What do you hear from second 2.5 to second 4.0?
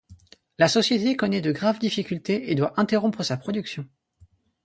et doit interrompre sa production.